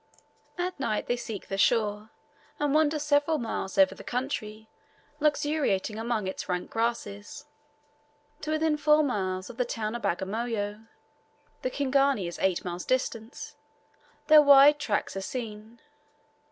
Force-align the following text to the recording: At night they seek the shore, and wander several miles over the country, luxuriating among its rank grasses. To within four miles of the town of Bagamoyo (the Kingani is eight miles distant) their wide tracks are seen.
At 0.57 0.79
night 0.79 1.05
they 1.05 1.15
seek 1.15 1.47
the 1.47 1.59
shore, 1.59 2.09
and 2.57 2.73
wander 2.73 2.97
several 2.97 3.37
miles 3.37 3.77
over 3.77 3.93
the 3.93 4.03
country, 4.03 4.67
luxuriating 5.19 5.99
among 5.99 6.25
its 6.25 6.49
rank 6.49 6.71
grasses. 6.71 7.45
To 8.41 8.49
within 8.49 8.77
four 8.77 9.03
miles 9.03 9.51
of 9.51 9.57
the 9.57 9.63
town 9.63 9.93
of 9.93 10.01
Bagamoyo 10.01 10.87
(the 11.61 11.69
Kingani 11.69 12.27
is 12.27 12.39
eight 12.39 12.65
miles 12.65 12.83
distant) 12.83 13.53
their 14.25 14.41
wide 14.41 14.79
tracks 14.79 15.15
are 15.15 15.21
seen. 15.21 15.79